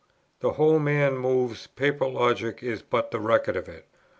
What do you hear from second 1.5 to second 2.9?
paper logic is